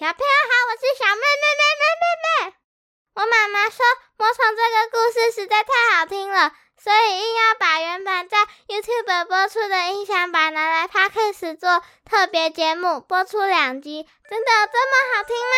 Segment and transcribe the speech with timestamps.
[0.00, 2.56] 小朋友好，我是小妹妹妹妹妹妹。
[3.16, 3.84] 我妈妈说
[4.16, 14.08] 《魔宠》这个故事实在太好听了，所以硬要把原本在 YouTube 播出的音响版拿来 p o d c s 做特别节目，播出两集。
[14.26, 15.52] 真的有这么好听吗？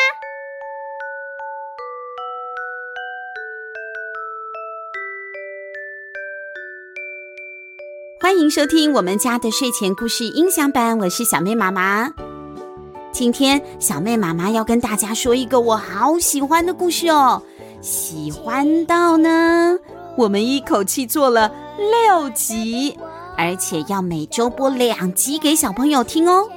[8.20, 12.12] 欢迎收听我们家的睡前故事音响版，我是小妹妈妈。
[13.22, 17.40] 今天小妹妈妈要跟大家说一个我好喜欢的故事哦，
[17.80, 19.78] 喜欢到呢，
[20.16, 22.98] 我们一口气做了六集，
[23.36, 26.48] 而且要每周播两集给小朋友听哦。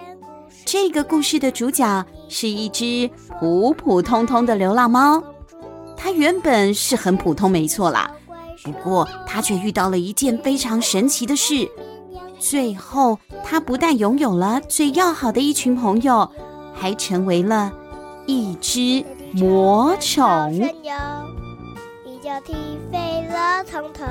[0.65, 3.07] 这个故事的主角是一只
[3.39, 5.23] 普普通通的流浪猫，
[5.95, 8.09] 它原本是很普通，没错啦，
[8.63, 11.69] 不过它却遇到了一件非常神奇的事，
[12.39, 16.27] 最后它不但拥有了最要好的一群朋友。
[16.75, 17.71] 还成为了
[18.25, 19.03] 一只
[19.33, 20.53] 魔宠。
[22.05, 22.53] 一脚踢
[22.91, 24.03] 飞了从头，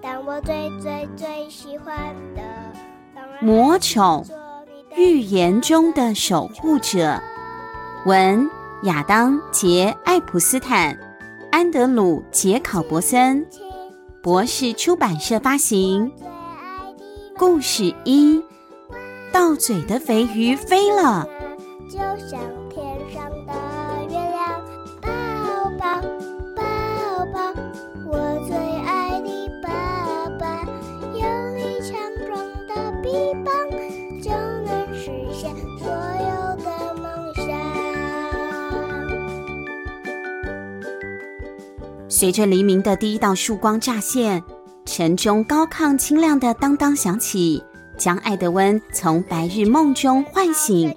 [0.00, 1.96] 但我最最最喜欢
[2.34, 2.42] 的
[3.40, 4.24] 魔宠，
[4.96, 7.20] 预言中的守护者。
[8.06, 8.48] 文：
[8.84, 10.98] 亚当·杰·艾普斯坦，
[11.50, 13.46] 安德鲁·杰考伯森，
[14.22, 16.12] 博士出版社发行。
[17.36, 18.42] 故事一：
[19.32, 21.28] 到嘴的肥鱼飞了。
[21.90, 23.52] 就像天上的
[24.10, 24.60] 月亮，
[25.00, 25.08] 抱
[25.78, 26.02] 抱
[26.54, 26.62] 抱
[27.32, 27.36] 抱，
[28.06, 28.12] 我
[28.46, 29.66] 最爱的爸
[30.38, 30.64] 爸，
[31.14, 31.20] 有
[31.56, 33.08] 你强壮的臂
[33.42, 33.50] 膀，
[34.22, 34.30] 就
[34.66, 37.48] 能实现所有的梦想。
[42.06, 44.44] 随着黎明的第一道曙光乍现，
[44.84, 47.64] 晨钟高亢清亮的当当响起，
[47.96, 50.94] 将艾德温从白日梦中唤醒。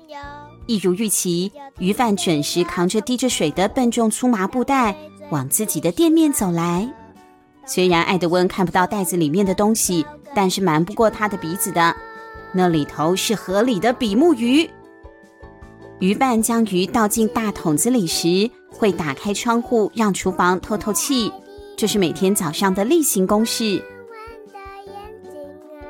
[0.71, 4.95] 一如预期，鱼贩准时扛着滴着水的笨重粗麻布袋
[5.29, 6.89] 往自己的店面走来。
[7.65, 11.93] 虽然艾德温看不到袋子里面的东西，但是瞒不过他的鼻子的，
[12.53, 14.69] 那里头是河里的比目鱼。
[15.99, 21.29] 鱼贩将鱼倒进大桶子里时，会打开窗户让厨房透透气，
[21.75, 23.83] 这是每天早上的例行公事。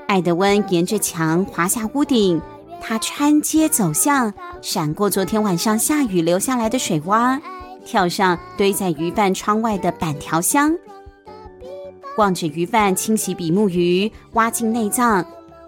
[0.08, 2.42] 艾德温沿着墙滑下屋顶。
[2.82, 7.40] 他穿街走巷，闪过昨天晚上下雨留下来的水洼，
[7.86, 10.76] 跳上堆在鱼贩窗外的板条箱，
[12.18, 15.24] 望着鱼贩清洗比目鱼，挖尽内脏。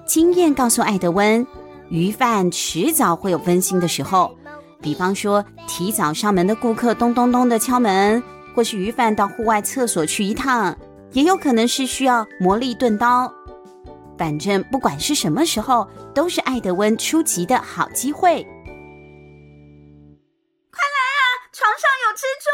[0.05, 1.45] 经验告诉艾德温，
[1.87, 4.35] 鱼贩迟早会有分心的时候，
[4.81, 8.21] 比方说提早上门的顾客咚咚咚的敲门，
[8.53, 10.75] 或是鱼贩到户外厕所去一趟，
[11.13, 13.31] 也有可能是需要磨砺钝刀。
[14.17, 18.43] 反正不管是什么时候，都是艾德温出击的好机会。
[20.71, 21.21] 快来啊！
[21.51, 22.47] 床上有蜘蛛！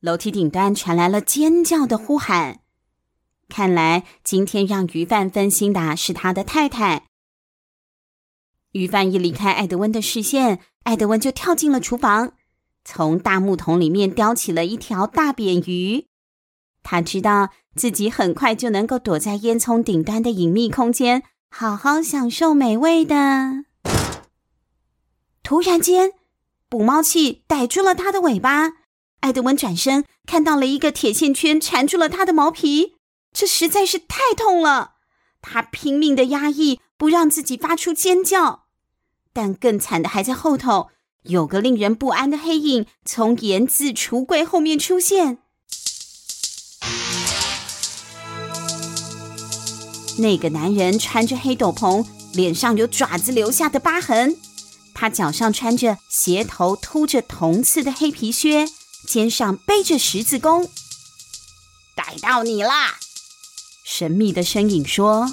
[0.00, 2.60] 楼梯顶端传来了尖叫的呼喊。
[3.48, 7.06] 看来今天让鱼贩分心的是他的太太。
[8.72, 12.32] 鱼贩一离开艾德温的视线，艾德温就跳进了厨房，
[12.84, 16.06] 从大木桶里面叼起了一条大扁鱼。
[16.84, 17.50] 他知道。
[17.76, 23.64] 自己很快就能够躲在烟囱顶端的隐秘空间，好好享受美味的。
[25.42, 26.12] 突然间，
[26.68, 28.74] 捕猫器逮住了他的尾巴。
[29.22, 32.94] 艾德文转身，看到了一个铁线圈缠住了他的毛皮，
[33.32, 34.92] 这实在是太痛了。
[35.42, 38.66] 他拼命的压抑，不让自己发出尖叫。
[39.32, 40.90] 但更惨的还在后头，
[41.24, 45.38] 有个令人不安的黑影从盐渍橱柜后面出现。
[50.18, 54.36] 那个男人穿着黑斗篷，脸上有爪子留下的疤痕。
[54.94, 58.68] 他脚上穿着鞋头凸着铜刺的黑皮靴，
[59.06, 60.68] 肩上背着十字弓。
[61.96, 62.94] 逮到你啦！
[63.82, 65.32] 神秘的身影说。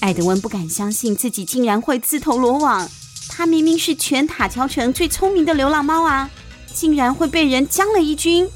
[0.00, 2.90] 艾德温不敢相信自己竟然会自投罗网。
[3.28, 6.28] 他明明是全塔桥城最聪明的流浪猫啊，
[6.74, 8.48] 竟然会被人将了一军。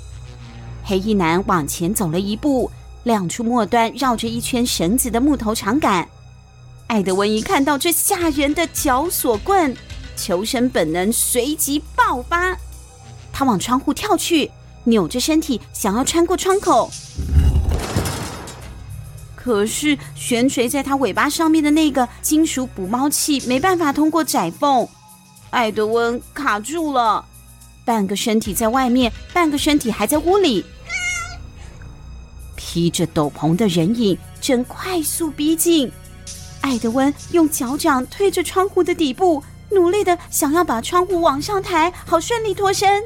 [0.84, 2.70] 黑衣男往前走了一步。
[3.08, 6.06] 亮出末端绕着一圈绳子的木头长杆，
[6.88, 9.74] 艾德温一看到这吓人的绞索棍，
[10.14, 12.54] 求生本能随即爆发，
[13.32, 14.50] 他往窗户跳去，
[14.84, 16.90] 扭着身体想要穿过窗口，
[19.34, 24.86] 可是悬垂在他尾巴上面的那个金属捕猫器没办法通过窄缝，
[25.48, 27.24] 艾德温卡住了，
[27.86, 30.62] 半个身体在外面，半个身体还在屋里。
[32.70, 35.90] 披着斗篷的人影正快速逼近，
[36.60, 43.02] 艾德温用脚掌推着窗户的底部，努力的想要把窗户往上抬，好顺利脱身。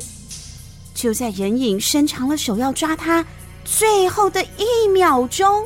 [0.93, 3.25] 就在人影伸长了手要抓他
[3.65, 5.65] 最后的一秒钟，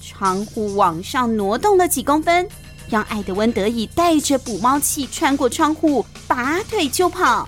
[0.00, 2.48] 窗户往上挪动了几公分，
[2.88, 7.46] 让艾德温得以带着捕猫器穿过窗户，拔腿就跑。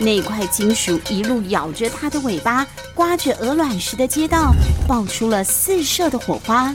[0.00, 2.66] 那块金属一路咬着他的尾巴，
[2.96, 4.54] 刮着鹅卵石的街道，
[4.88, 6.74] 爆出了四射的火花。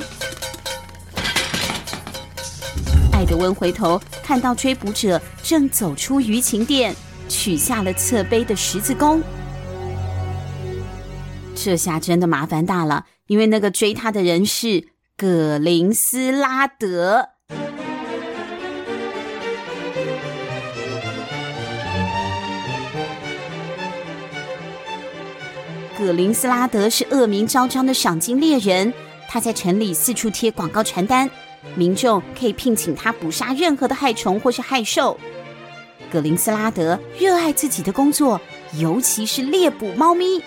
[3.11, 6.95] 艾德温回头看到追捕者正走出鱼情店。
[7.27, 9.23] 取下了侧背的十字弓，
[11.55, 17.29] 这下真的麻烦大了，因为那个追他的人是葛林斯拉德。
[26.01, 28.91] 葛林斯拉德是恶名昭彰的赏金猎人，
[29.29, 31.29] 他在城里四处贴广告传单，
[31.75, 35.15] 民众可以聘请他捕杀任何的害虫或是害兽。
[36.11, 38.41] 葛林斯拉德热爱自己的工作，
[38.79, 40.41] 尤其是猎捕猫咪。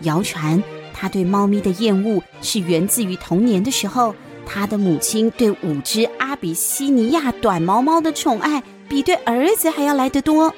[0.00, 0.60] 谣传
[0.92, 10.52] 他对猫咪的厌恶是源自于童年的时候，他的母亲对五只阿比西尼亚短毛猫的宠爱比对儿子还要来得多。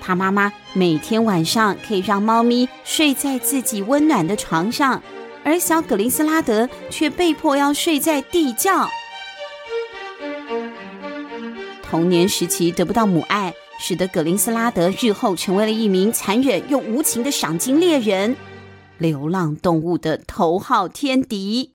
[0.00, 5.02] 他妈妈每天晚上可以让猫咪睡在自己温暖的床上，
[5.44, 8.88] 而小格林斯拉德却被迫要睡在地窖。
[11.82, 18.36] 童年时期得不到母爱，使得格林斯拉德日后成为了一名残忍又无情的赏金猎人，
[18.98, 21.72] 流浪动物的头号天敌。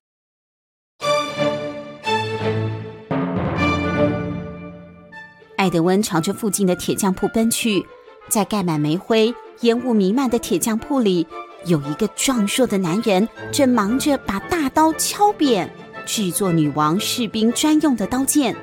[5.58, 7.84] 艾德温朝着附近的铁匠铺奔去，
[8.30, 11.26] 在盖满煤灰、烟雾弥漫的铁匠铺里，
[11.66, 15.70] 有一个壮硕的男人正忙着把大刀敲扁，
[16.06, 18.56] 制作女王士兵专用的刀剑。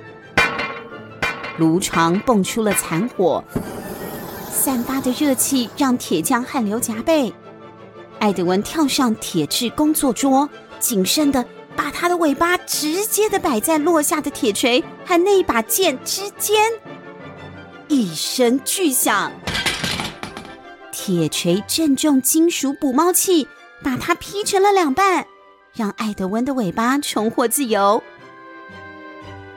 [1.58, 3.42] 炉床蹦出了残火，
[4.50, 7.32] 散发的热气让铁匠汗流浃背。
[8.18, 10.48] 艾德文跳上铁制工作桌，
[10.78, 11.44] 谨慎地
[11.74, 16.70] 把他的尾巴直接地摆在落下的铁锤和那把剑之间。
[17.88, 19.30] 一声巨响，
[21.04, 23.48] 铁锤正中金属捕猫器，
[23.82, 25.26] 把它劈成了两半，
[25.74, 28.00] 让艾德温的尾巴重获自由。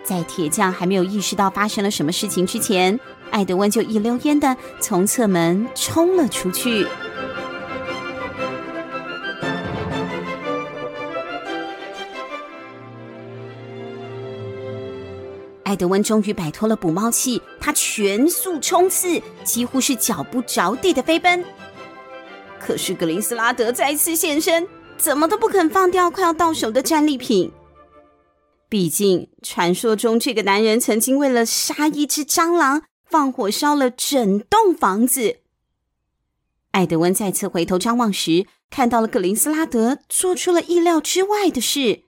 [0.04, 3.00] 在铁匠还没有意识到发生了什么事情之前，
[3.30, 6.88] 艾德温就一溜烟的从侧门冲了出去。
[15.76, 21.44] 艾德温终于摆脱了捕猫器，他全速冲刺，几乎是脚不着地的飞奔。
[22.58, 24.66] 可是格林斯拉德再次现身，
[24.98, 27.52] 怎么都不肯放掉快要到手的战利品。
[28.70, 35.40] 毕竟，传说中这个男人曾经为了杀一只蟑螂，放火烧了整栋房子。
[36.72, 42.04] 艾德温再次回头张望时，看到了格林斯拉德做出了意料之外的事。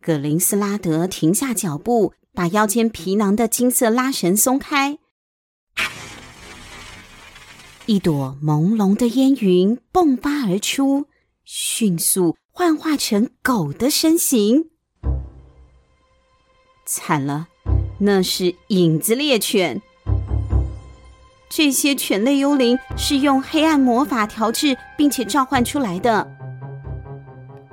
[0.00, 4.96] 格林斯拉德停下脚步，把腰间皮囊的金色拉绳松开，
[7.86, 11.06] 一朵朦胧的烟云迸发而出，
[11.42, 14.66] 迅速幻化成狗的身形。
[16.86, 17.48] 惨了，
[17.98, 19.82] 那是影子猎犬。
[21.48, 26.30] 这些犬类幽灵是用黑暗魔法调制并且召唤出来的。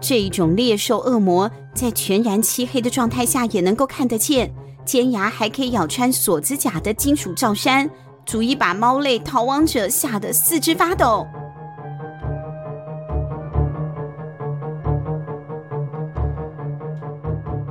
[0.02, 4.50] 这一种猎兽恶魔在全然漆黑的状态下也能够看得见，
[4.86, 7.90] 尖牙还可以咬穿锁子甲的金属罩衫，
[8.26, 11.28] 足以把猫类逃亡者吓得四肢发抖。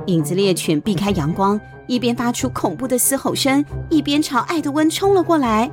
[0.05, 5.69] 影子猎犬避开阳光，一边发出恐怖的嘶吼声，一边朝艾德温冲了过来。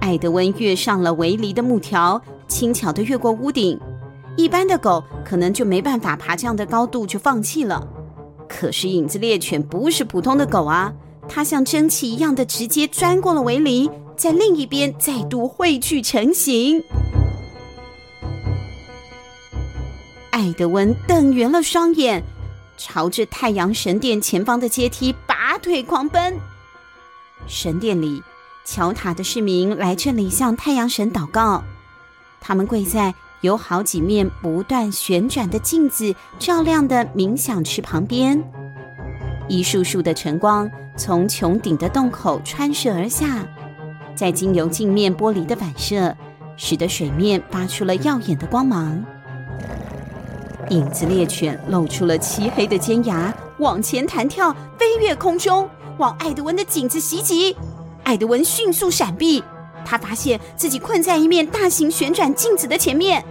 [0.00, 3.78] 艾德温跃上了围篱的木条，轻巧地越过屋顶。
[4.36, 7.86] 一般的狗可能就没办法爬这样的高度，就放弃了。
[8.48, 10.92] 可是影子猎犬不是普通的狗啊，
[11.28, 16.82] 它像蒸汽一样的直接钻过了围篱，在另一边再度汇聚成型。
[20.30, 22.22] 艾德温瞪圆了双眼。
[22.82, 26.34] 朝着太阳神殿前方的阶梯拔腿狂奔。
[27.46, 28.22] 神殿里，
[28.64, 31.62] 敲塔的市民来这里向太阳神祷告。
[32.40, 38.42] 他们跪在有好几面不断旋转的镜子照亮的冥想池旁边，
[39.48, 43.46] 一束束的晨光从穹顶的洞口穿射而下，
[44.14, 46.14] 再经由镜面玻璃的反射，
[46.56, 49.02] 使得水面发出了耀眼的光芒。
[50.68, 57.56] 影子猎犬露出了漆黑的尖牙，往前弹跳，飞越空中，往艾德温的颈子袭击。
[58.04, 59.42] 艾德温迅速闪避，
[59.84, 63.24] 他发现自己困在一面大型旋转镜子的前面。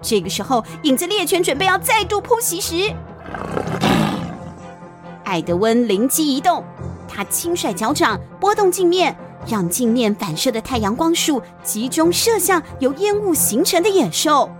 [0.00, 2.92] 这个时候，影子猎犬准备要再度扑袭时，
[5.24, 6.64] 艾德温灵机一动，
[7.08, 14.50] 他轻甩脚掌，拨动镜面，让镜面反射的太阳光束集中射向由烟雾形成的野兽。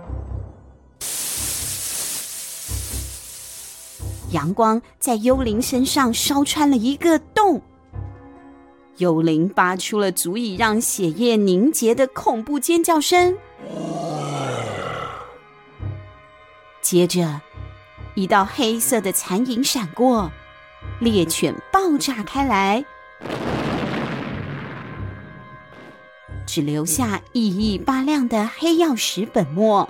[4.31, 7.61] 阳光在幽灵身上烧穿了一个洞，
[9.03, 13.37] 幽灵发出了足以让血液凝结的恐怖尖叫声。
[16.81, 17.41] 接着，
[18.15, 20.31] 一道黑色的残影闪过，
[20.99, 22.85] 猎犬爆炸开来，
[26.47, 29.89] 只留下熠熠发亮的黑曜石粉末。